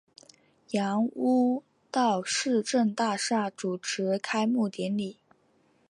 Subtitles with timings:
[0.71, 5.19] 杨屋道市政大厦主持开幕典礼。